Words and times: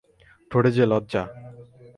ঠোঁটে 0.51 0.71
যে 0.71 0.83
লজ্জা। 0.85 1.23